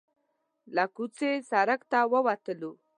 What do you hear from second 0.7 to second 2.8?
له کوڅې سړک ته وتلو.